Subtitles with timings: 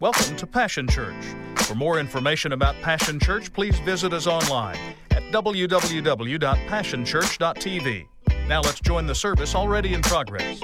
[0.00, 1.24] Welcome to Passion Church.
[1.56, 4.78] For more information about Passion Church, please visit us online
[5.10, 8.06] at www.passionchurch.tv.
[8.46, 10.60] Now let's join the service already in progress.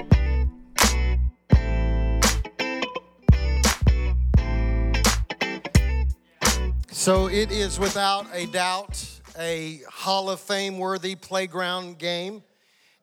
[6.91, 9.05] So it is without a doubt
[9.37, 12.41] a Hall of Fame worthy playground game.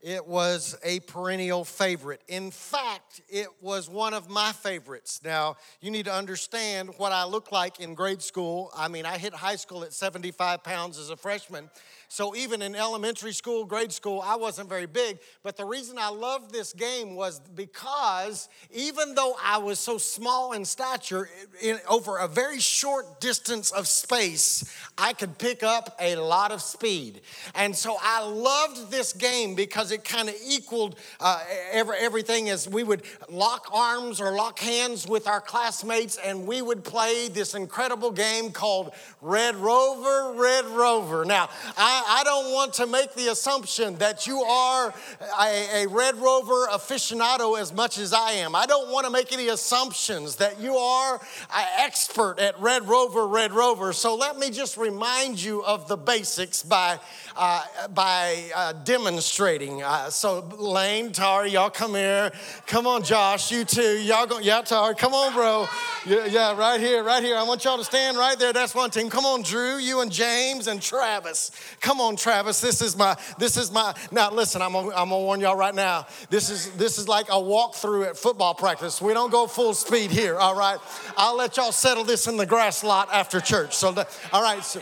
[0.02, 2.22] It was a perennial favorite.
[2.26, 5.20] In fact, it was one of my favorites.
[5.24, 8.72] Now, you need to understand what I look like in grade school.
[8.76, 11.70] I mean, I hit high school at 75 pounds as a freshman.
[12.12, 15.18] So even in elementary school, grade school, I wasn't very big.
[15.42, 20.52] But the reason I loved this game was because even though I was so small
[20.52, 21.30] in stature,
[21.62, 24.62] in, over a very short distance of space,
[24.98, 27.22] I could pick up a lot of speed.
[27.54, 32.68] And so I loved this game because it kind of equaled uh, every, everything as
[32.68, 37.54] we would lock arms or lock hands with our classmates and we would play this
[37.54, 41.24] incredible game called Red Rover, Red Rover.
[41.24, 44.94] Now, I, I, don't want to make the assumption that you are
[45.40, 48.54] a, a Red Rover aficionado as much as I am.
[48.54, 51.20] I don't want to make any assumptions that you are
[51.54, 53.92] an expert at Red Rover, Red Rover.
[53.92, 56.98] So let me just remind you of the basics by,
[57.36, 59.82] uh, by uh, demonstrating.
[59.82, 62.32] Uh, so, Lane, Tari, y'all come here.
[62.66, 63.98] Come on, Josh, you too.
[64.02, 65.66] Y'all go, yeah, Tari, come on, bro.
[66.06, 67.36] Yeah, yeah, right here, right here.
[67.36, 68.52] I want y'all to stand right there.
[68.52, 69.10] That's one team.
[69.10, 71.50] Come on, Drew, you and James and Travis.
[71.80, 72.60] Come on, Travis.
[72.60, 75.74] This is my, this is my, now listen, I'm gonna, I'm gonna warn y'all right
[75.74, 76.06] now.
[76.30, 79.00] This is, this is like a walkthrough at football practice.
[79.00, 80.78] We don't go full speed here, all right?
[81.16, 83.74] I'll let y'all settle this in the grass lot after church.
[83.76, 83.94] So,
[84.32, 84.62] all right.
[84.64, 84.80] So,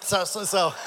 [0.00, 0.74] so, so, so,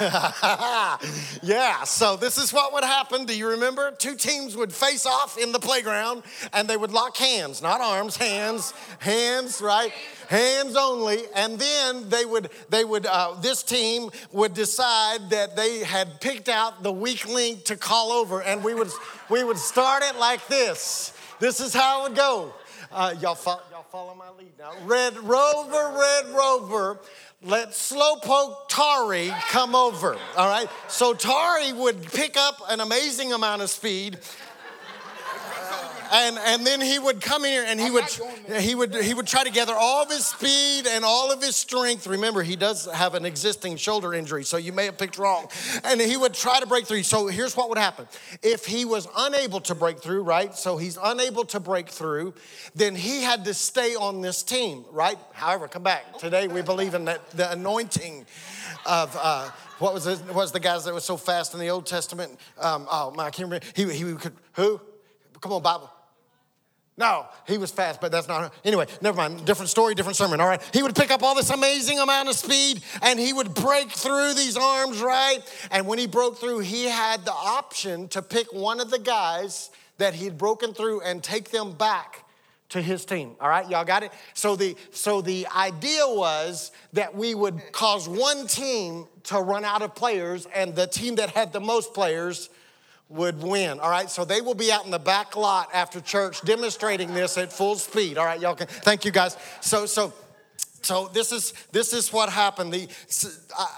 [1.42, 3.24] yeah, so this is what would happen.
[3.24, 3.90] Do you remember?
[3.92, 8.16] Two teams would face off in the playground and they would lock hands, not arms,
[8.16, 9.92] hands, hands, right?
[10.28, 11.22] Hands only.
[11.34, 16.48] And then they would, they would, uh, this team would decide that they had picked
[16.48, 18.90] out the weak link to call over and we would,
[19.30, 21.16] we would start it like this.
[21.40, 22.54] This is how it would go.
[22.92, 24.72] Uh, y'all, follow, y'all follow my lead now.
[24.84, 27.00] Red Rover, Red Rover
[27.44, 30.16] let Slowpoke Tari come over.
[30.36, 30.68] All right.
[30.88, 34.18] So Tari would pick up an amazing amount of speed
[36.12, 38.04] and and then he would come here and he would
[38.58, 41.56] he would he would try to gather all of his speed and all of his
[41.56, 42.06] strength.
[42.06, 45.48] Remember, he does have an existing shoulder injury, so you may have picked wrong.
[45.84, 47.02] And he would try to break through.
[47.02, 48.06] So here's what would happen:
[48.42, 50.54] if he was unable to break through, right?
[50.54, 52.34] So he's unable to break through,
[52.74, 55.18] then he had to stay on this team, right?
[55.32, 56.48] However, come back today.
[56.48, 58.26] We believe in that the anointing
[58.86, 59.16] of.
[59.20, 59.50] Uh,
[59.80, 62.38] what was, it, what was the guys that was so fast in the Old Testament?
[62.58, 63.66] Um, oh, my, I can't remember.
[63.74, 64.80] He, he could, who?
[65.44, 65.92] Come on, Bible.
[66.96, 68.54] No, he was fast, but that's not.
[68.64, 69.44] Anyway, never mind.
[69.44, 70.62] Different story, different sermon, all right?
[70.72, 74.32] He would pick up all this amazing amount of speed and he would break through
[74.32, 75.40] these arms, right?
[75.70, 79.68] And when he broke through, he had the option to pick one of the guys
[79.98, 82.24] that he'd broken through and take them back
[82.70, 83.36] to his team.
[83.38, 84.12] All right, y'all got it?
[84.32, 89.82] So the so the idea was that we would cause one team to run out
[89.82, 92.48] of players and the team that had the most players
[93.08, 93.80] would win.
[93.80, 97.38] All right, so they will be out in the back lot after church demonstrating this
[97.38, 98.18] at full speed.
[98.18, 99.36] All right, y'all can thank you guys.
[99.60, 100.12] So so
[100.82, 102.72] so this is this is what happened.
[102.72, 102.88] The,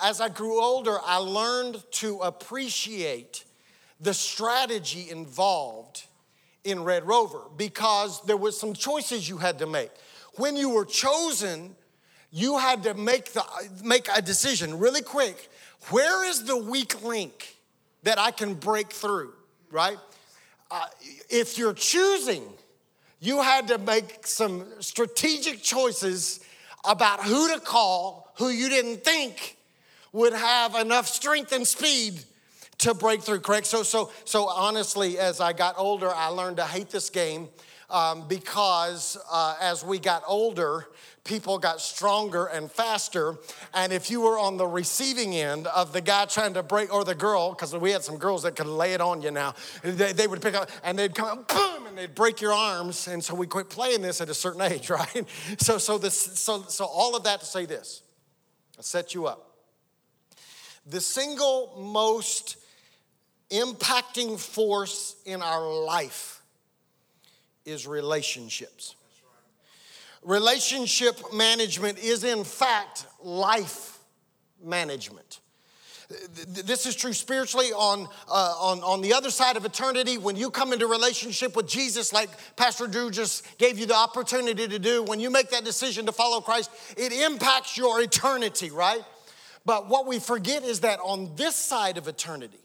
[0.03, 3.45] as I grew older, I learned to appreciate
[4.01, 6.05] the strategy involved
[6.65, 9.91] in Red Rover because there was some choices you had to make.
[10.35, 11.77] When you were chosen,
[12.31, 13.45] you had to make the
[13.83, 15.49] make a decision really quick.
[15.91, 17.56] Where is the weak link?
[18.07, 19.33] That I can break through,
[19.73, 19.99] right?
[20.71, 20.87] Uh,
[21.29, 22.45] if you're choosing,
[23.19, 26.39] you had to make some strategic choices
[26.89, 29.57] about who to call, who you didn't think
[30.13, 32.21] would have enough strength and speed
[32.79, 33.67] to break through, correct?
[33.67, 37.49] So, so, so honestly, as I got older, I learned to hate this game
[37.91, 40.87] um, because uh, as we got older,
[41.25, 43.37] people got stronger and faster.
[43.75, 47.05] And if you were on the receiving end of the guy trying to break, or
[47.05, 50.13] the girl, because we had some girls that could lay it on you now, they,
[50.13, 53.09] they would pick up and they'd come, boom, and they'd break your arms.
[53.09, 55.25] And so we quit playing this at a certain age, right?
[55.59, 58.03] So, so, this, so, so all of that to say this,
[58.79, 59.43] I set you up.
[60.87, 62.57] The single most
[63.51, 66.36] impacting force in our life
[67.67, 68.95] is relationships.
[70.23, 73.99] Relationship management is, in fact, life
[74.63, 75.41] management.
[76.09, 80.19] this is true spiritually on, uh, on, on the other side of eternity.
[80.19, 84.67] When you come into relationship with Jesus, like Pastor Drew just gave you the opportunity
[84.69, 89.03] to do, when you make that decision to follow Christ, it impacts your eternity, right?
[89.65, 92.59] But what we forget is that on this side of eternity,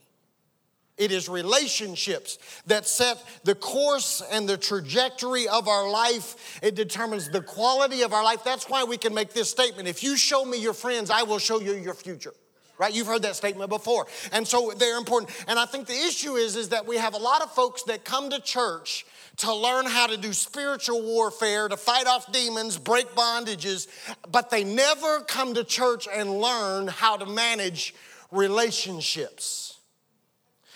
[1.02, 6.60] it is relationships that set the course and the trajectory of our life.
[6.62, 8.44] It determines the quality of our life.
[8.44, 9.88] That's why we can make this statement.
[9.88, 12.32] If you show me your friends, I will show you your future.
[12.78, 12.94] Right?
[12.94, 14.06] You've heard that statement before.
[14.32, 15.32] And so they're important.
[15.48, 18.04] And i think the issue is is that we have a lot of folks that
[18.04, 19.04] come to church
[19.38, 23.88] to learn how to do spiritual warfare to fight off demons break bondages
[24.30, 27.94] but they never come to church and learn how to manage
[28.30, 29.71] relationships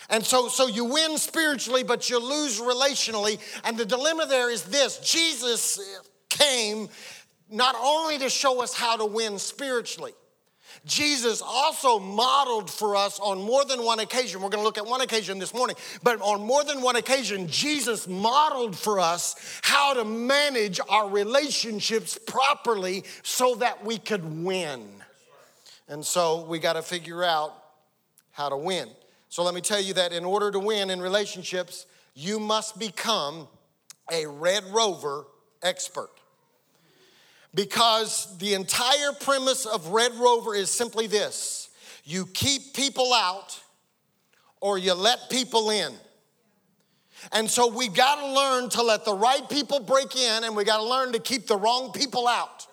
[0.08, 3.38] and so, so you win spiritually, but you lose relationally.
[3.64, 6.88] And the dilemma there is this Jesus came
[7.50, 10.12] not only to show us how to win spiritually,
[10.85, 14.41] Jesus also modeled for us on more than one occasion.
[14.41, 17.49] We're going to look at one occasion this morning, but on more than one occasion,
[17.49, 24.87] Jesus modeled for us how to manage our relationships properly so that we could win.
[25.88, 27.52] And so we got to figure out
[28.31, 28.88] how to win.
[29.37, 31.85] So let me tell you that in order to win in relationships,
[32.15, 33.49] you must become
[34.11, 35.27] a Red Rover
[35.62, 36.09] expert.
[37.55, 41.69] Because the entire premise of Red Rover is simply this
[42.03, 43.61] you keep people out
[44.62, 45.93] or you let people in.
[47.31, 50.65] And so we got to learn to let the right people break in and we
[50.65, 52.65] got to learn to keep the wrong people out.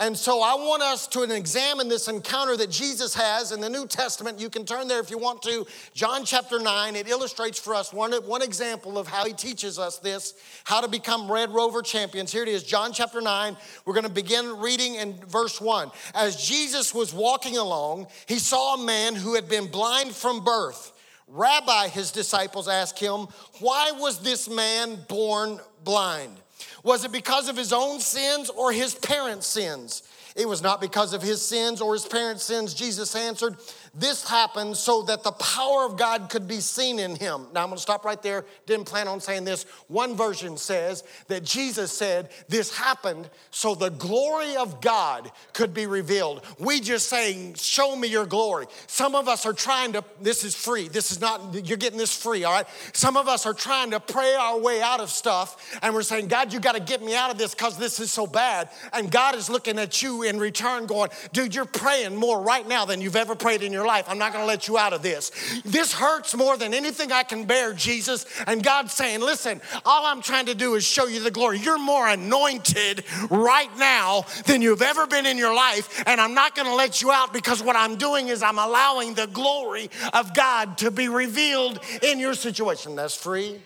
[0.00, 3.84] And so I want us to examine this encounter that Jesus has in the New
[3.84, 4.38] Testament.
[4.38, 5.66] You can turn there if you want to.
[5.92, 9.98] John chapter 9, it illustrates for us one, one example of how he teaches us
[9.98, 12.30] this, how to become Red Rover champions.
[12.30, 13.56] Here it is, John chapter 9.
[13.84, 15.90] We're going to begin reading in verse 1.
[16.14, 20.92] As Jesus was walking along, he saw a man who had been blind from birth.
[21.26, 23.26] Rabbi, his disciples asked him,
[23.58, 26.36] Why was this man born blind?
[26.82, 30.02] Was it because of his own sins or his parents' sins?
[30.36, 33.56] It was not because of his sins or his parents' sins, Jesus answered.
[33.94, 37.46] This happened so that the power of God could be seen in him.
[37.52, 38.44] Now I'm gonna stop right there.
[38.66, 39.64] Didn't plan on saying this.
[39.88, 45.86] One version says that Jesus said this happened so the glory of God could be
[45.86, 46.44] revealed.
[46.58, 48.66] We just saying, Show me your glory.
[48.86, 50.88] Some of us are trying to, this is free.
[50.88, 52.66] This is not, you're getting this free, all right?
[52.92, 56.28] Some of us are trying to pray our way out of stuff and we're saying,
[56.28, 58.68] God, you gotta get me out of this because this is so bad.
[58.92, 62.84] And God is looking at you in return, going, Dude, you're praying more right now
[62.84, 64.06] than you've ever prayed in your life.
[64.08, 65.30] I'm not going to let you out of this.
[65.64, 68.26] This hurts more than anything I can bear, Jesus.
[68.46, 71.58] And God's saying, listen, all I'm trying to do is show you the glory.
[71.58, 76.02] You're more anointed right now than you've ever been in your life.
[76.06, 79.14] And I'm not going to let you out because what I'm doing is I'm allowing
[79.14, 82.96] the glory of God to be revealed in your situation.
[82.96, 83.60] That's free,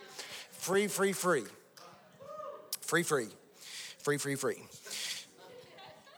[0.52, 1.44] free, free, free.
[2.80, 3.28] Free, free,
[4.02, 4.62] free, free, free.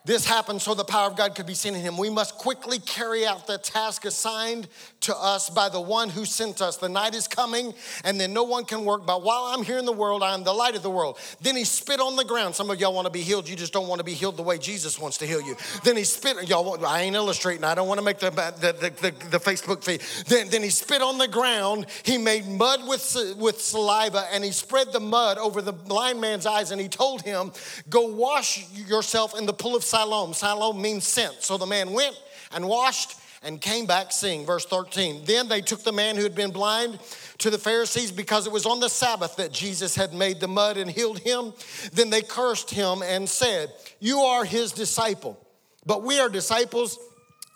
[0.07, 1.97] This happened so the power of God could be seen in him.
[1.97, 4.69] We must quickly carry out the task assigned
[5.05, 6.77] to us by the one who sent us.
[6.77, 7.75] The night is coming,
[8.05, 9.07] and then no one can work.
[9.07, 11.19] But while I'm here in the world, I am the light of the world.
[11.41, 12.55] Then he spit on the ground.
[12.55, 13.49] Some of y'all want to be healed.
[13.49, 15.57] You just don't want to be healed the way Jesus wants to heal you.
[15.83, 16.49] Then he spit.
[16.49, 17.65] Y'all, I ain't illustrating.
[17.65, 20.01] I don't want to make the, the, the, the, the Facebook feed.
[20.27, 21.87] Then, then he spit on the ground.
[22.03, 26.47] He made mud with, with saliva, and he spread the mud over the blind man's
[26.47, 26.71] eyes.
[26.71, 27.53] And he told him,
[27.89, 30.33] Go wash yourself in the pool of Siloam.
[30.33, 31.43] Siloam means sent.
[31.43, 32.21] So the man went
[32.53, 34.45] and washed and came back seeing.
[34.47, 35.25] Verse 13.
[35.25, 36.99] Then they took the man who had been blind
[37.39, 40.77] to the Pharisees because it was on the Sabbath that Jesus had made the mud
[40.77, 41.53] and healed him.
[41.93, 45.39] Then they cursed him and said, You are his disciple,
[45.85, 46.99] but we are disciples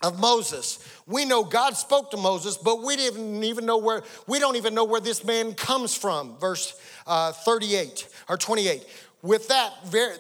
[0.03, 0.79] of Moses.
[1.07, 4.75] We know God spoke to Moses, but we didn't even know where, we don't even
[4.75, 6.39] know where this man comes from.
[6.39, 8.87] Verse uh, 38 or 28
[9.23, 10.15] with that, very,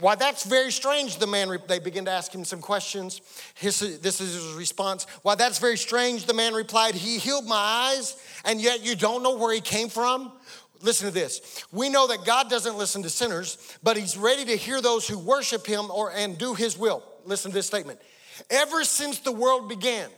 [0.00, 3.20] why that's very strange, the man, they begin to ask him some questions.
[3.54, 5.06] His, this is his response.
[5.22, 9.22] Why that's very strange, the man replied, He healed my eyes, and yet you don't
[9.22, 10.32] know where he came from?
[10.80, 11.64] Listen to this.
[11.72, 15.18] We know that God doesn't listen to sinners, but he's ready to hear those who
[15.18, 17.02] worship him or and do his will.
[17.26, 18.00] Listen to this statement.
[18.48, 20.08] Ever since the world began,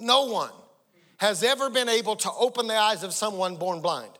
[0.00, 0.50] no one
[1.18, 4.10] has ever been able to open the eyes of someone born blind.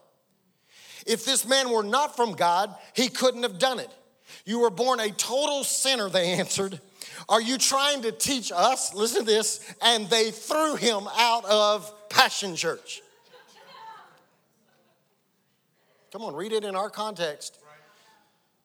[1.09, 3.89] If this man were not from God, he couldn't have done it.
[4.45, 6.79] You were born a total sinner, they answered.
[7.27, 8.93] Are you trying to teach us?
[8.93, 9.73] Listen to this.
[9.81, 13.01] And they threw him out of Passion Church.
[16.11, 17.57] Come on, read it in our context.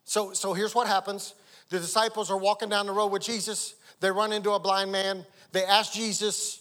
[0.05, 1.35] So, so here's what happens
[1.71, 3.75] the disciples are walking down the road with Jesus.
[4.01, 5.25] They run into a blind man.
[5.53, 6.61] they ask Jesus,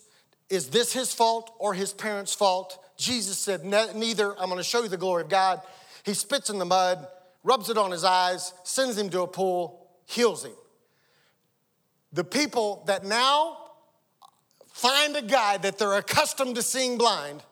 [0.50, 2.83] Is this his fault or his parents' fault?
[3.04, 4.32] Jesus said, Neither.
[4.40, 5.62] I'm going to show you the glory of God.
[6.04, 7.06] He spits in the mud,
[7.44, 10.54] rubs it on his eyes, sends him to a pool, heals him.
[12.14, 13.58] The people that now
[14.72, 17.44] find a guy that they're accustomed to seeing blind,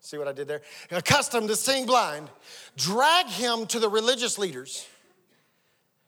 [0.00, 0.62] see what I did there?
[0.90, 2.28] Accustomed to seeing blind,
[2.76, 4.86] drag him to the religious leaders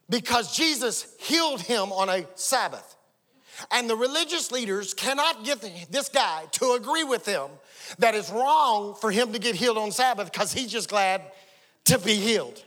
[0.08, 2.96] because Jesus healed him on a Sabbath.
[3.70, 5.60] And the religious leaders cannot get
[5.90, 7.50] this guy to agree with them
[7.98, 11.22] that it's wrong for him to get healed on Sabbath because he's just glad
[11.84, 12.62] to be healed.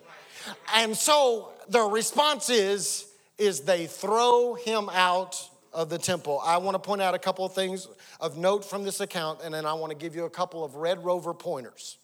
[0.73, 3.05] And so their response is,
[3.37, 5.41] is they throw him out
[5.73, 6.41] of the temple.
[6.43, 7.87] I want to point out a couple of things
[8.19, 10.75] of note from this account, and then I want to give you a couple of
[10.75, 11.97] Red Rover pointers.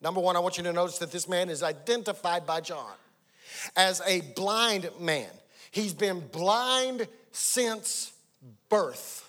[0.00, 2.92] Number one, I want you to notice that this man is identified by John
[3.76, 5.30] as a blind man.
[5.74, 8.12] He's been blind since
[8.68, 9.28] birth.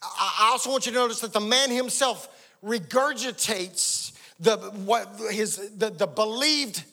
[0.00, 2.28] I also want you to notice that the man himself
[2.64, 6.84] regurgitates the, what, his, the, the believed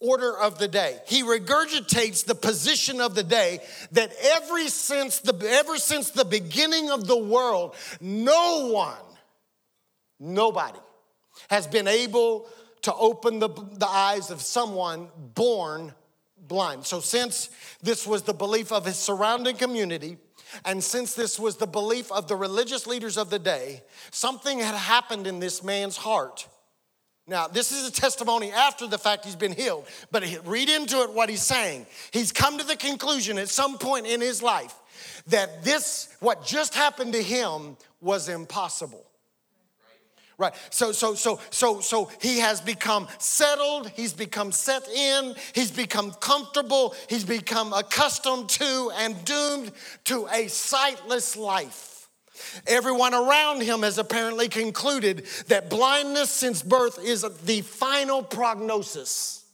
[0.00, 0.98] order of the day.
[1.06, 3.60] He regurgitates the position of the day
[3.92, 8.98] that every since the, ever since the beginning of the world, no one,
[10.18, 10.80] nobody
[11.50, 12.48] has been able
[12.82, 15.94] to open the, the eyes of someone born
[16.48, 16.86] blind.
[16.86, 17.50] So, since
[17.82, 20.18] this was the belief of his surrounding community,
[20.64, 24.74] and since this was the belief of the religious leaders of the day, something had
[24.74, 26.46] happened in this man's heart.
[27.28, 31.12] Now, this is a testimony after the fact he's been healed, but read into it
[31.12, 31.86] what he's saying.
[32.12, 34.74] He's come to the conclusion at some point in his life
[35.26, 39.04] that this, what just happened to him, was impossible.
[40.38, 40.52] Right.
[40.68, 46.12] So so so so so he has become settled, he's become set in, he's become
[46.12, 49.72] comfortable, he's become accustomed to and doomed
[50.04, 52.10] to a sightless life.
[52.66, 59.45] Everyone around him has apparently concluded that blindness since birth is the final prognosis.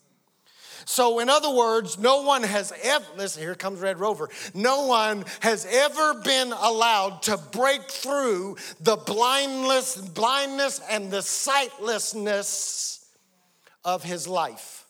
[0.85, 4.29] So, in other words, no one has ever, listen, here comes Red Rover.
[4.55, 13.07] No one has ever been allowed to break through the blindness, blindness and the sightlessness
[13.85, 14.87] of his life.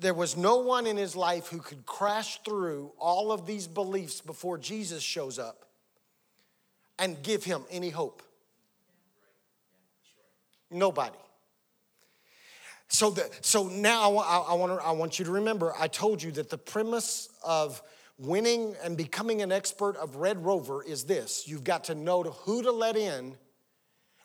[0.00, 4.20] There was no one in his life who could crash through all of these beliefs
[4.20, 5.64] before Jesus shows up
[6.98, 8.22] and give him any hope.
[10.70, 11.16] Nobody.
[12.88, 16.32] So, the, so now I, I, want I want you to remember, I told you
[16.32, 17.82] that the premise of
[18.18, 22.62] winning and becoming an expert of Red Rover is this you've got to know who
[22.62, 23.36] to let in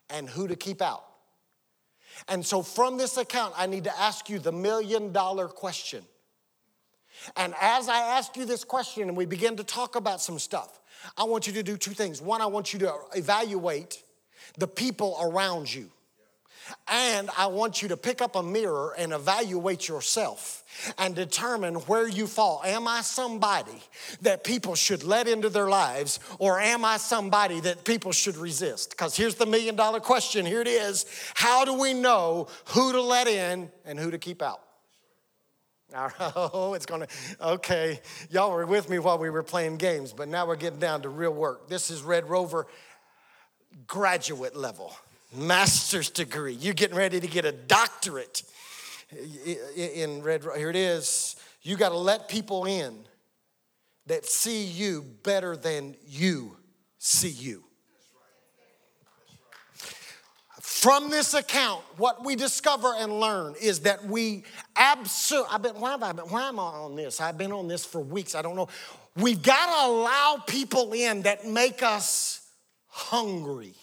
[0.09, 1.03] and who to keep out.
[2.27, 6.03] And so, from this account, I need to ask you the million dollar question.
[7.35, 10.79] And as I ask you this question and we begin to talk about some stuff,
[11.17, 12.21] I want you to do two things.
[12.21, 14.03] One, I want you to evaluate
[14.57, 15.89] the people around you.
[16.87, 20.63] And I want you to pick up a mirror and evaluate yourself
[20.97, 22.61] and determine where you fall.
[22.65, 23.81] Am I somebody
[24.21, 28.91] that people should let into their lives, or am I somebody that people should resist?
[28.91, 31.05] Because here's the million dollar question here it is
[31.35, 34.61] How do we know who to let in and who to keep out?
[36.35, 37.07] Oh, it's gonna,
[37.39, 37.99] okay.
[38.31, 41.09] Y'all were with me while we were playing games, but now we're getting down to
[41.09, 41.69] real work.
[41.69, 42.65] This is Red Rover
[43.87, 44.95] graduate level
[45.35, 46.53] master's degree.
[46.53, 48.43] You're getting ready to get a doctorate
[49.75, 50.43] in red.
[50.57, 51.35] Here it is.
[51.61, 53.05] You got to let people in
[54.07, 56.57] that see you better than you
[56.97, 57.63] see you.
[60.61, 64.43] From this account, what we discover and learn is that we
[64.75, 67.21] absolutely, I've been, why, have I been, why am I on this?
[67.21, 68.35] I've been on this for weeks.
[68.35, 68.67] I don't know.
[69.15, 72.45] We've got to allow people in that make us
[72.87, 73.75] hungry.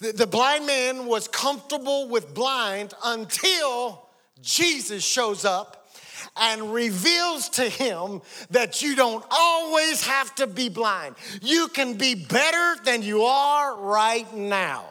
[0.00, 4.08] The, the blind man was comfortable with blind until
[4.42, 5.88] Jesus shows up
[6.36, 8.20] and reveals to him
[8.50, 11.14] that you don't always have to be blind.
[11.42, 14.84] You can be better than you are right now.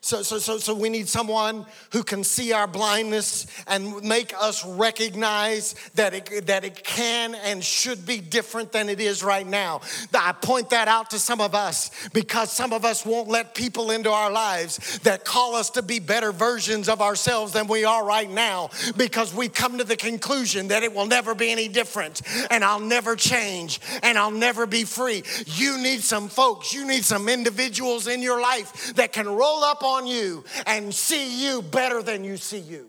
[0.00, 4.64] So, so, so, so we need someone who can see our blindness and make us
[4.64, 9.80] recognize that it, that it can and should be different than it is right now.
[10.14, 13.90] I point that out to some of us because some of us won't let people
[13.90, 18.04] into our lives that call us to be better versions of ourselves than we are
[18.04, 22.22] right now because we've come to the conclusion that it will never be any different
[22.50, 25.24] and I'll never change and I'll never be free.
[25.46, 29.82] You need some folks, you need some individuals in your life that can roll up
[29.88, 32.88] on you and see you better than you see you.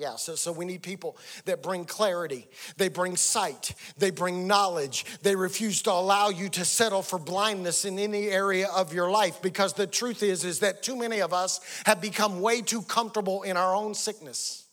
[0.00, 2.46] Yeah, so, so we need people that bring clarity,
[2.78, 5.04] they bring sight, they bring knowledge.
[5.20, 9.42] They refuse to allow you to settle for blindness in any area of your life
[9.42, 13.42] because the truth is is that too many of us have become way too comfortable
[13.42, 14.64] in our own sickness.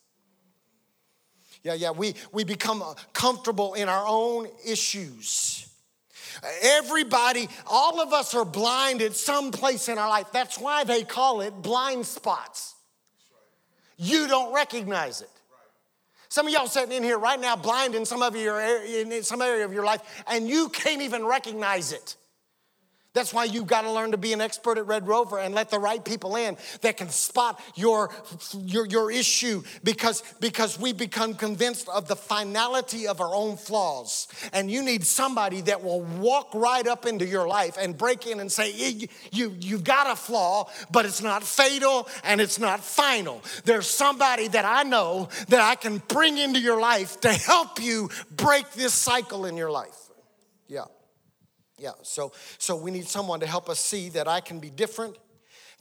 [1.61, 5.67] Yeah, yeah, we, we become comfortable in our own issues.
[6.62, 10.27] Everybody, all of us are blind at some place in our life.
[10.32, 12.75] That's why they call it blind spots
[13.98, 15.29] you don't recognize it.
[16.29, 19.41] Some of y'all sitting in here right now, blind in some of your in some
[19.41, 22.15] area of your life, and you can't even recognize it.
[23.17, 25.71] That's why you've got to learn to be an expert at Red Rover and let
[25.71, 28.12] the right people in that can spot your,
[28.53, 34.27] your, your issue because, because we become convinced of the finality of our own flaws.
[34.53, 38.39] And you need somebody that will walk right up into your life and break in
[38.39, 43.41] and say, you, You've got a flaw, but it's not fatal and it's not final.
[43.65, 48.12] There's somebody that I know that I can bring into your life to help you
[48.29, 49.97] break this cycle in your life.
[50.67, 50.86] Yeah.
[51.77, 55.15] Yeah, so so we need someone to help us see that I can be different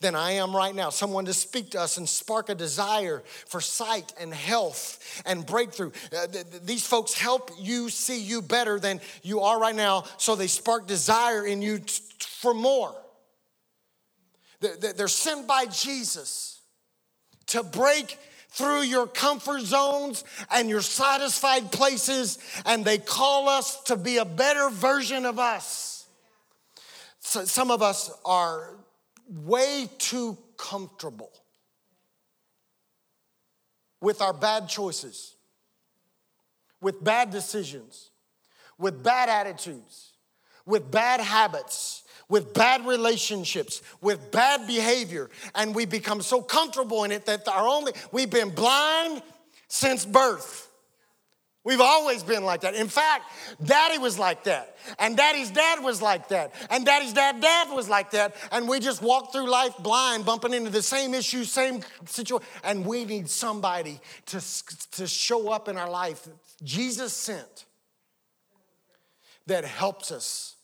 [0.01, 0.91] than I am right now.
[0.91, 5.91] Someone to speak to us and spark a desire for sight and health and breakthrough.
[6.13, 10.05] Uh, th- th- these folks help you see you better than you are right now,
[10.19, 12.95] so they spark desire in you t- for more.
[14.61, 16.61] They're, they're sent by Jesus
[17.47, 18.19] to break
[18.57, 24.25] through your comfort zones and your satisfied places, and they call us to be a
[24.25, 26.07] better version of us.
[27.21, 28.75] So some of us are
[29.29, 31.31] way too comfortable
[34.01, 35.35] with our bad choices,
[36.81, 38.11] with bad decisions,
[38.79, 40.13] with bad attitudes,
[40.65, 47.13] with bad habits, with bad relationships, with bad behavior, and we become so comfortable in
[47.13, 49.23] it that our only we've been blind
[49.69, 50.67] since birth.
[51.67, 52.77] We've always been like that.
[52.77, 53.25] In fact,
[53.65, 54.77] daddy was like that.
[55.01, 56.55] And daddy's dad was like that.
[56.71, 58.37] And daddy's dad dad was like that.
[58.53, 62.47] And we just walk through life blind, bumping into the same issues, same situation.
[62.63, 64.41] And we need somebody to,
[64.93, 66.29] to show up in our life.
[66.63, 67.65] Jesus sent
[69.49, 70.56] that helps us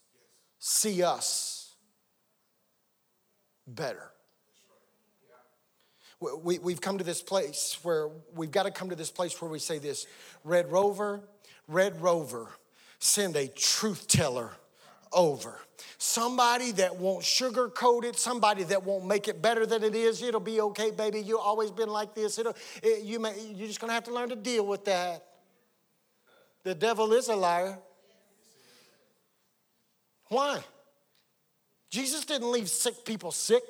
[0.62, 1.74] see us
[3.66, 4.12] better
[6.42, 9.50] we, we've come to this place where we've got to come to this place where
[9.50, 10.06] we say this
[10.44, 11.20] Red Rover,
[11.68, 12.48] Red Rover,
[12.98, 14.50] send a truth teller
[15.12, 15.58] over.
[15.98, 20.22] Somebody that won't sugarcoat it, somebody that won't make it better than it is.
[20.22, 21.20] It'll be okay, baby.
[21.20, 22.38] You've always been like this.
[22.38, 25.24] It'll, it, you may, you're just gonna have to learn to deal with that.
[26.64, 27.78] The devil is a liar.
[30.32, 30.60] Why?
[31.90, 33.62] Jesus didn't leave sick people sick.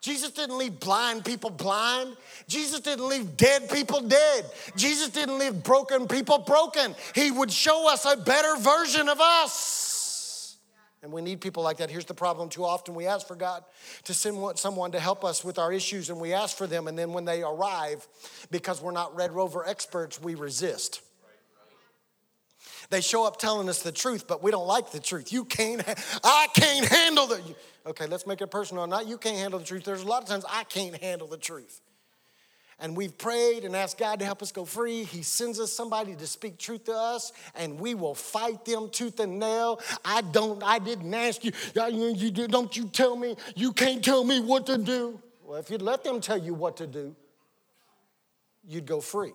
[0.00, 2.16] Jesus didn't leave blind people blind.
[2.46, 4.46] Jesus didn't leave dead people dead.
[4.76, 6.94] Jesus didn't leave broken people broken.
[7.14, 10.56] He would show us a better version of us.
[11.02, 11.90] And we need people like that.
[11.90, 13.64] Here's the problem too often we ask for God
[14.04, 16.96] to send someone to help us with our issues, and we ask for them, and
[16.96, 18.06] then when they arrive,
[18.50, 21.00] because we're not Red Rover experts, we resist.
[22.90, 25.32] They show up telling us the truth, but we don't like the truth.
[25.32, 25.82] You can't,
[26.24, 27.40] I can't handle the.
[27.86, 28.86] Okay, let's make it personal.
[28.88, 29.84] Not you can't handle the truth.
[29.84, 31.80] There's a lot of times I can't handle the truth.
[32.80, 35.04] And we've prayed and asked God to help us go free.
[35.04, 39.20] He sends us somebody to speak truth to us, and we will fight them tooth
[39.20, 39.80] and nail.
[40.04, 44.40] I don't, I didn't ask you, you don't you tell me, you can't tell me
[44.40, 45.20] what to do.
[45.44, 47.14] Well, if you'd let them tell you what to do,
[48.66, 49.32] you'd go free.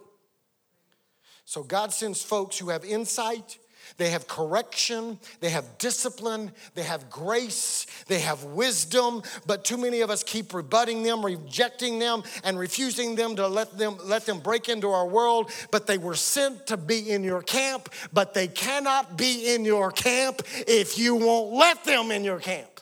[1.45, 3.59] So God sends folks who have insight,
[3.97, 10.01] they have correction, they have discipline, they have grace, they have wisdom, but too many
[10.01, 14.39] of us keep rebutting them, rejecting them, and refusing them to let them let them
[14.39, 15.51] break into our world.
[15.69, 19.91] But they were sent to be in your camp, but they cannot be in your
[19.91, 22.81] camp if you won't let them in your camp.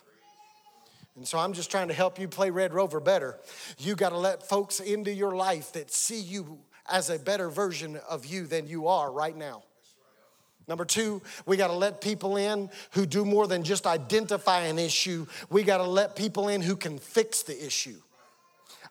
[1.15, 3.37] And so I'm just trying to help you play Red Rover better.
[3.77, 7.99] You got to let folks into your life that see you as a better version
[8.09, 9.63] of you than you are right now.
[10.67, 14.79] Number two, we got to let people in who do more than just identify an
[14.79, 15.25] issue.
[15.49, 18.01] We got to let people in who can fix the issue.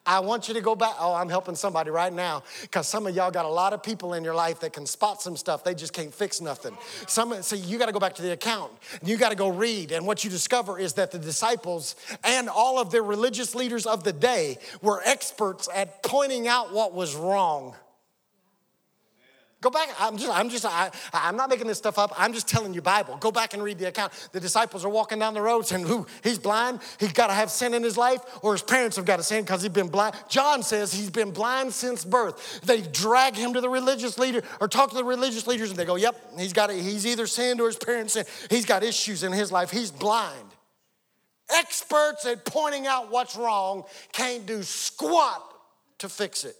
[0.05, 0.95] I want you to go back.
[0.99, 4.15] Oh, I'm helping somebody right now because some of y'all got a lot of people
[4.15, 5.63] in your life that can spot some stuff.
[5.63, 6.77] They just can't fix nothing.
[7.07, 8.73] Some, so you got to go back to the account.
[9.05, 9.93] You got to go read.
[9.93, 14.03] And what you discover is that the disciples and all of their religious leaders of
[14.03, 17.75] the day were experts at pointing out what was wrong.
[19.63, 19.89] Go back.
[20.01, 22.13] I'm just, I'm just, I, I'm not making this stuff up.
[22.19, 23.17] I'm just telling you Bible.
[23.19, 24.13] Go back and read the account.
[24.33, 26.05] The disciples are walking down the road saying, "Who?
[26.25, 26.81] He's blind.
[26.99, 29.45] He's got to have sin in his life, or his parents have got to sin
[29.45, 32.61] because he's been blind." John says he's been blind since birth.
[32.63, 35.85] They drag him to the religious leader or talk to the religious leaders, and they
[35.85, 36.73] go, "Yep, he's got.
[36.73, 38.27] He's either sinned or his parents sinned.
[38.51, 39.71] He's got issues in his life.
[39.71, 40.49] He's blind."
[41.55, 45.41] Experts at pointing out what's wrong can't do squat
[45.99, 46.57] to fix it.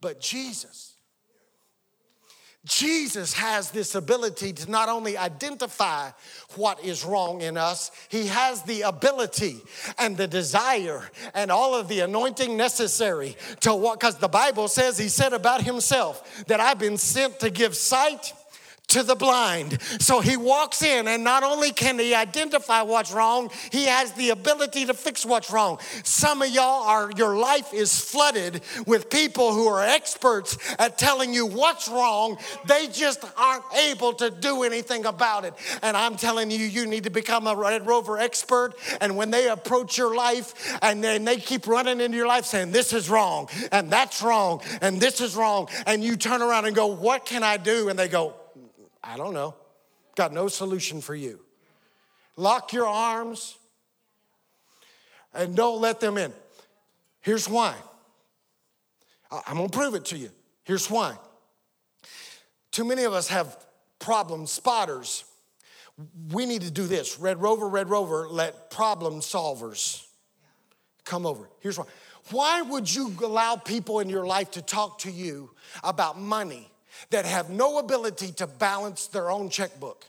[0.00, 0.96] But Jesus,
[2.66, 6.10] Jesus has this ability to not only identify
[6.56, 9.60] what is wrong in us, he has the ability
[9.98, 14.98] and the desire and all of the anointing necessary to what, because the Bible says
[14.98, 18.32] he said about himself that I've been sent to give sight
[18.88, 19.80] to the blind.
[20.00, 24.30] So he walks in, and not only can he identify what's wrong, he has the
[24.30, 25.78] ability to fix what's wrong.
[26.04, 31.34] Some of y'all are, your life is flooded with people who are experts at telling
[31.34, 32.38] you what's wrong.
[32.66, 35.54] They just aren't able to do anything about it.
[35.82, 38.74] And I'm telling you, you need to become a Red Rover expert.
[39.00, 42.72] And when they approach your life and then they keep running into your life saying,
[42.72, 46.74] This is wrong, and that's wrong, and this is wrong, and you turn around and
[46.74, 47.88] go, What can I do?
[47.88, 48.34] And they go,
[49.06, 49.54] I don't know.
[50.16, 51.40] Got no solution for you.
[52.36, 53.56] Lock your arms
[55.32, 56.32] and don't let them in.
[57.20, 57.74] Here's why.
[59.30, 60.30] I'm gonna prove it to you.
[60.64, 61.16] Here's why.
[62.72, 63.56] Too many of us have
[63.98, 65.24] problem spotters.
[66.32, 67.18] We need to do this.
[67.18, 70.04] Red Rover, Red Rover, let problem solvers
[71.04, 71.48] come over.
[71.60, 71.86] Here's why.
[72.30, 75.50] Why would you allow people in your life to talk to you
[75.84, 76.70] about money
[77.10, 80.04] that have no ability to balance their own checkbook.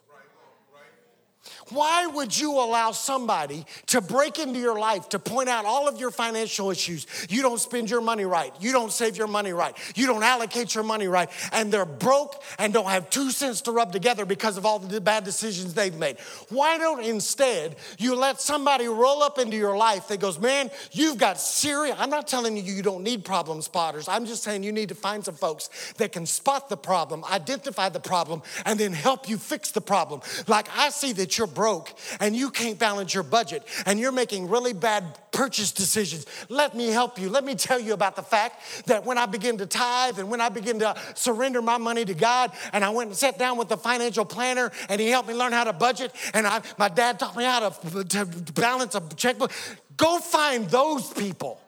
[1.69, 5.99] Why would you allow somebody to break into your life to point out all of
[5.99, 7.07] your financial issues?
[7.29, 8.53] You don't spend your money right.
[8.59, 9.75] You don't save your money right.
[9.95, 11.29] You don't allocate your money right.
[11.51, 15.01] And they're broke and don't have two cents to rub together because of all the
[15.01, 16.19] bad decisions they've made.
[16.49, 21.17] Why don't instead you let somebody roll up into your life that goes, man, you've
[21.17, 21.95] got serious.
[21.99, 24.07] I'm not telling you you don't need problem spotters.
[24.07, 27.89] I'm just saying you need to find some folks that can spot the problem, identify
[27.89, 30.21] the problem, and then help you fix the problem.
[30.47, 34.47] Like I see that you're broke and you can't balance your budget and you're making
[34.47, 36.27] really bad purchase decisions.
[36.49, 37.29] Let me help you.
[37.29, 40.39] Let me tell you about the fact that when I begin to tithe and when
[40.39, 43.69] I begin to surrender my money to God, and I went and sat down with
[43.69, 47.17] the financial planner and he helped me learn how to budget, and I, my dad
[47.17, 49.51] taught me how to, to balance a checkbook.
[49.97, 51.59] Go find those people.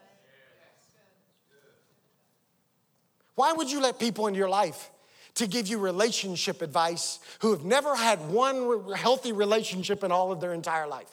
[3.34, 4.91] Why would you let people into your life
[5.39, 10.41] to give you relationship advice who have never had one healthy relationship in all of
[10.41, 11.08] their entire life.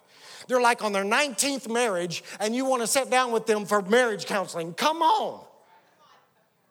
[0.49, 3.83] They're like on their 19th marriage, and you want to sit down with them for
[3.83, 4.75] marriage counseling.
[4.75, 5.45] Come on.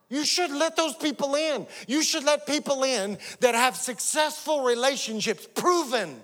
[0.10, 1.66] You should let those people in.
[1.88, 6.22] You should let people in that have successful relationships, proven.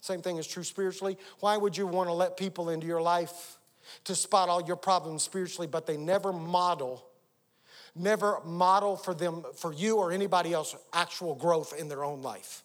[0.00, 1.18] Same thing is true spiritually.
[1.40, 3.58] Why would you want to let people into your life
[4.04, 7.06] to spot all your problems spiritually, but they never model
[7.94, 12.62] never model for them, for you or anybody else, actual growth in their own life.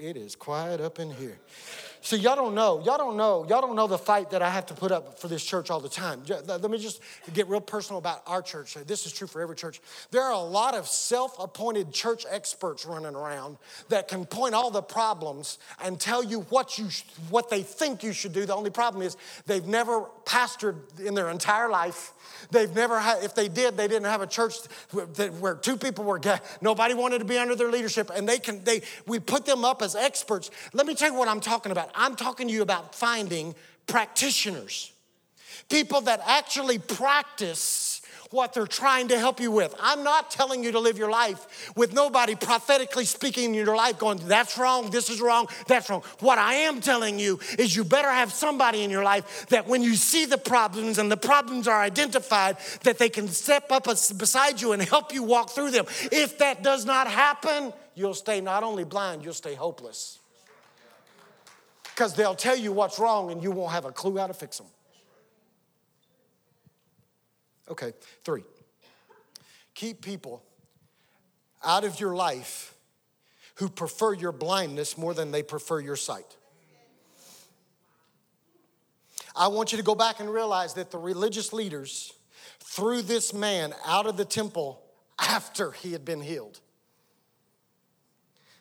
[0.00, 1.38] It is quiet up in here.
[2.02, 2.82] See, y'all don't know.
[2.84, 3.46] Y'all don't know.
[3.48, 5.80] Y'all don't know the fight that I have to put up for this church all
[5.80, 6.22] the time.
[6.46, 7.02] Let me just
[7.34, 8.74] get real personal about our church.
[8.86, 9.80] This is true for every church.
[10.10, 13.58] There are a lot of self appointed church experts running around
[13.90, 16.88] that can point all the problems and tell you what, you,
[17.28, 18.46] what they think you should do.
[18.46, 22.12] The only problem is they've never pastored in their entire life.
[22.50, 24.54] They've never had, if they did, they didn't have a church
[24.92, 26.20] where two people were,
[26.60, 29.82] nobody wanted to be under their leadership, and they can, they, we put them up
[29.82, 30.50] as experts.
[30.72, 31.89] Let me tell you what I'm talking about.
[31.94, 33.54] I'm talking to you about finding
[33.86, 34.92] practitioners,
[35.68, 38.00] people that actually practice
[38.30, 39.74] what they're trying to help you with.
[39.80, 43.98] I'm not telling you to live your life with nobody prophetically speaking in your life
[43.98, 46.02] going, that's wrong, this is wrong, that's wrong.
[46.20, 49.82] What I am telling you is you better have somebody in your life that when
[49.82, 54.60] you see the problems and the problems are identified, that they can step up beside
[54.60, 55.86] you and help you walk through them.
[56.12, 60.19] If that does not happen, you'll stay not only blind, you'll stay hopeless.
[62.00, 64.56] Because they'll tell you what's wrong and you won't have a clue how to fix
[64.56, 64.68] them.
[67.70, 67.92] Okay,
[68.24, 68.42] three.
[69.74, 70.42] Keep people
[71.62, 72.74] out of your life
[73.56, 76.38] who prefer your blindness more than they prefer your sight.
[79.36, 82.14] I want you to go back and realize that the religious leaders
[82.60, 84.80] threw this man out of the temple
[85.18, 86.60] after he had been healed.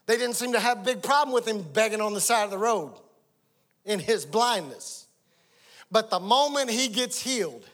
[0.08, 2.52] They didn't seem to have a big problem with him begging on the side of
[2.52, 3.00] the road
[3.86, 5.08] in his blindness.
[5.92, 7.66] But the moment he gets healed,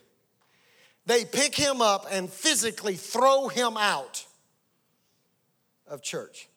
[1.06, 4.26] they pick him up and physically throw him out
[5.88, 6.48] of church.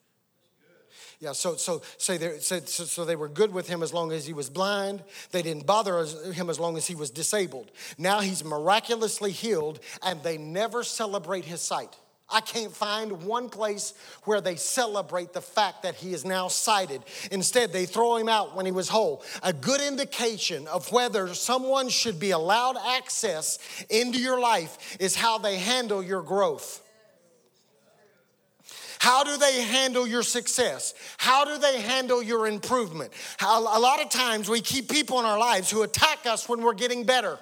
[1.21, 4.25] Yeah, so so so they, so, so they were good with him as long as
[4.25, 5.03] he was blind.
[5.33, 7.73] They didn't bother him as long as he was disabled.
[7.99, 11.97] Now he's miraculously healed, and they never celebrate his sight.
[12.31, 17.03] I can't find one place where they celebrate the fact that he is now sighted.
[17.31, 19.23] Instead, they throw him out when he was whole.
[19.43, 25.39] A good indication of whether someone should be allowed access into your life is how
[25.39, 26.83] they handle your growth.
[28.99, 30.93] How do they handle your success?
[31.17, 33.13] How do they handle your improvement?
[33.41, 36.75] A lot of times we keep people in our lives who attack us when we're
[36.75, 37.39] getting better.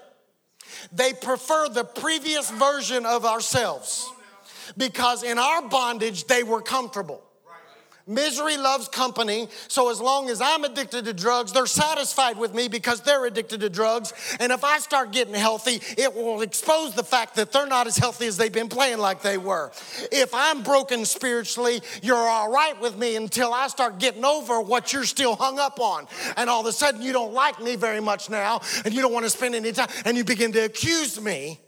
[0.92, 4.12] They prefer the previous version of ourselves
[4.76, 7.22] because in our bondage, they were comfortable.
[8.08, 9.48] Misery loves company.
[9.66, 13.60] So as long as I'm addicted to drugs, they're satisfied with me because they're addicted
[13.60, 14.12] to drugs.
[14.38, 17.96] And if I start getting healthy, it will expose the fact that they're not as
[17.96, 19.72] healthy as they've been playing like they were.
[20.12, 24.92] If I'm broken spiritually, you're all right with me until I start getting over what
[24.92, 26.06] you're still hung up on.
[26.36, 29.12] And all of a sudden, you don't like me very much now, and you don't
[29.12, 31.58] want to spend any time, and you begin to accuse me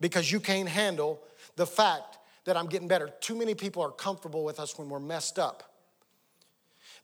[0.00, 1.22] because you can't handle
[1.56, 3.10] the fact that I'm getting better.
[3.20, 5.74] Too many people are comfortable with us when we're messed up.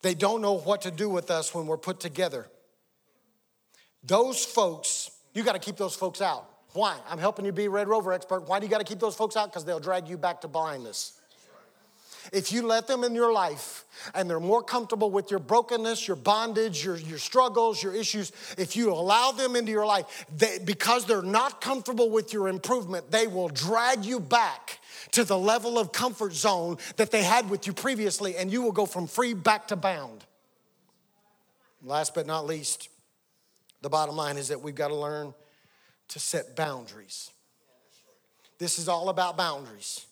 [0.03, 2.47] They don't know what to do with us when we're put together.
[4.03, 6.49] Those folks, you got to keep those folks out.
[6.73, 6.97] Why?
[7.09, 8.49] I'm helping you be Red Rover expert.
[8.49, 9.51] Why do you got to keep those folks out?
[9.51, 11.19] Because they'll drag you back to blindness.
[12.33, 13.85] If you let them in your life
[14.15, 18.77] and they're more comfortable with your brokenness, your bondage, your, your struggles, your issues, if
[18.77, 23.27] you allow them into your life, they, because they're not comfortable with your improvement, they
[23.27, 24.79] will drag you back
[25.13, 28.73] to the level of comfort zone that they had with you previously, and you will
[28.73, 30.25] go from free back to bound.
[31.83, 32.89] Last but not least,
[33.83, 35.35] the bottom line is that we've got to learn
[36.09, 37.31] to set boundaries.
[38.59, 40.06] This is all about boundaries.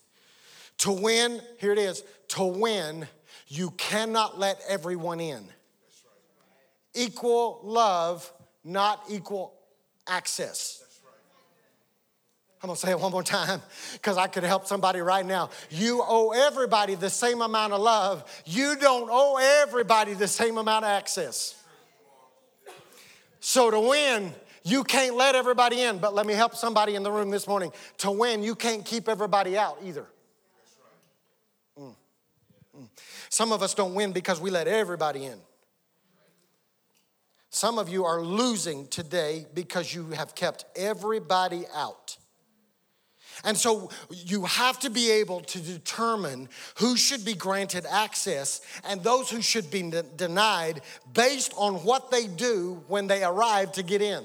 [0.84, 3.08] To win, here it is to win,
[3.48, 5.42] you cannot let everyone in.
[6.92, 8.30] Equal love,
[8.62, 9.54] not equal
[10.06, 10.84] access.
[12.62, 13.62] I'm gonna say it one more time
[13.94, 15.48] because I could help somebody right now.
[15.70, 18.22] You owe everybody the same amount of love.
[18.44, 21.54] You don't owe everybody the same amount of access.
[23.40, 27.10] So to win, you can't let everybody in, but let me help somebody in the
[27.10, 27.72] room this morning.
[27.98, 30.04] To win, you can't keep everybody out either.
[33.34, 35.40] Some of us don't win because we let everybody in.
[37.50, 42.16] Some of you are losing today because you have kept everybody out.
[43.42, 49.02] And so you have to be able to determine who should be granted access and
[49.02, 54.00] those who should be denied based on what they do when they arrive to get
[54.00, 54.22] in.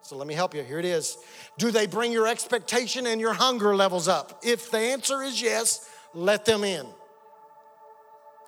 [0.00, 0.62] So let me help you.
[0.62, 1.18] Here it is.
[1.58, 4.40] Do they bring your expectation and your hunger levels up?
[4.42, 6.86] If the answer is yes, let them in.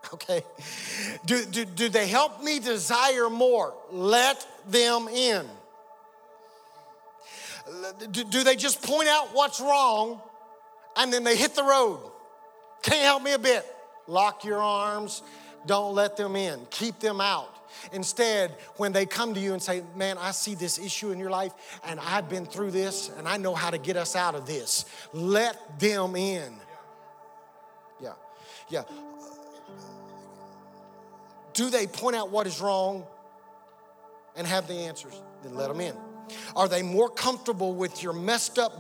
[0.14, 0.42] Okay.
[1.25, 3.75] Do, do, do they help me desire more?
[3.90, 5.45] Let them in.
[8.12, 10.21] Do, do they just point out what's wrong
[10.97, 11.99] and then they hit the road?
[12.83, 13.66] Can't help me a bit.
[14.07, 15.23] Lock your arms,
[15.66, 17.53] don't let them in, keep them out.
[17.92, 21.31] Instead, when they come to you and say, Man, I see this issue in your
[21.31, 21.53] life,
[21.85, 24.87] and I've been through this, and I know how to get us out of this,
[25.12, 26.55] let them in.
[28.01, 28.12] Yeah,
[28.69, 28.83] yeah.
[31.57, 33.07] Do they point out what is wrong
[34.37, 35.19] and have the answers?
[35.42, 35.97] Then let them in.
[36.55, 38.75] Are they more comfortable with your messed up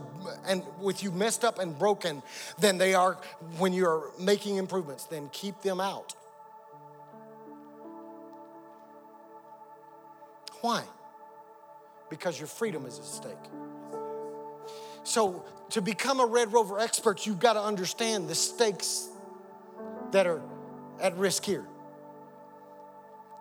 [0.46, 2.22] and with you messed up and broken
[2.58, 3.14] than they are
[3.56, 5.04] when you're making improvements?
[5.04, 6.14] Then keep them out.
[10.60, 10.84] Why?
[12.10, 13.32] Because your freedom is at stake.
[15.02, 19.08] So, to become a Red Rover expert, you've got to understand the stakes
[20.10, 20.42] that are
[21.00, 21.64] at risk here.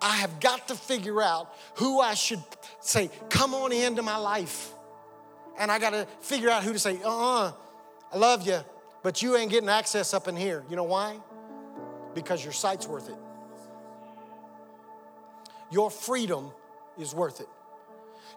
[0.02, 2.44] I have got to figure out who I should
[2.80, 4.72] say, come on into my life.
[5.58, 7.52] And I got to figure out who to say, uh uh-uh, uh
[8.14, 8.60] I love you,
[9.04, 10.64] but you ain't getting access up in here.
[10.70, 11.18] You know why?
[12.14, 13.18] Because your sight's worth it.
[15.72, 16.52] Your freedom
[16.98, 17.50] is worth it.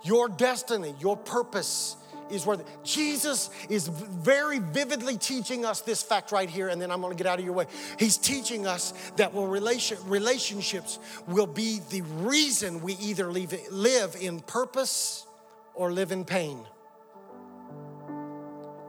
[0.02, 1.96] Your destiny, your purpose
[2.30, 2.66] is worth it.
[2.84, 7.26] Jesus is very vividly teaching us this fact right here, and then I'm gonna get
[7.26, 7.66] out of your way.
[7.98, 14.16] He's teaching us that well, relation, relationships will be the reason we either live, live
[14.20, 15.26] in purpose
[15.74, 16.66] or live in pain.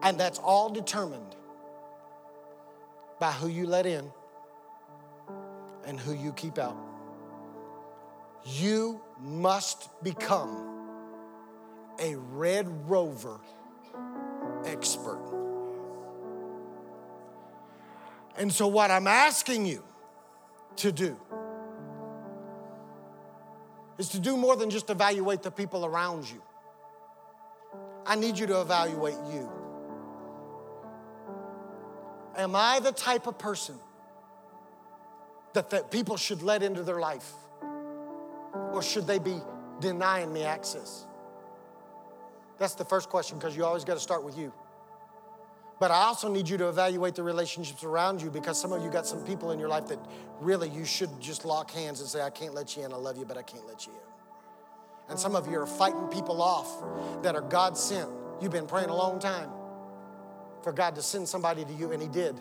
[0.01, 1.35] And that's all determined
[3.19, 4.11] by who you let in
[5.85, 6.77] and who you keep out.
[8.45, 10.78] You must become
[11.99, 13.39] a red rover
[14.65, 15.21] expert.
[18.37, 19.83] And so, what I'm asking you
[20.77, 21.17] to do
[23.97, 26.41] is to do more than just evaluate the people around you.
[28.05, 29.51] I need you to evaluate you.
[32.37, 33.75] Am I the type of person
[35.53, 37.33] that, that people should let into their life?
[38.71, 39.41] Or should they be
[39.81, 41.05] denying me access?
[42.59, 44.53] That's the first question because you always got to start with you.
[45.79, 48.91] But I also need you to evaluate the relationships around you because some of you
[48.91, 49.99] got some people in your life that
[50.41, 52.91] really you should just lock hands and say, I can't let you in.
[52.91, 53.99] I love you, but I can't let you in.
[55.09, 58.09] And some of you are fighting people off that are God sent.
[58.41, 59.49] You've been praying a long time
[60.61, 62.35] for God to send somebody to you, and He did.